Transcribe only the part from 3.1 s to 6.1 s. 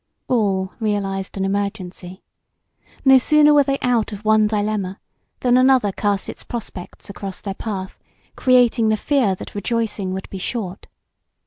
sooner were they out of one dilemma than another